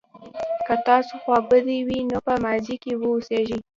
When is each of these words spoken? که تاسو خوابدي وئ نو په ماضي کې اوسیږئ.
که 0.65 0.75
تاسو 0.87 1.13
خوابدي 1.23 1.77
وئ 1.87 1.99
نو 2.09 2.17
په 2.25 2.33
ماضي 2.43 2.75
کې 2.83 2.91
اوسیږئ. 2.95 3.59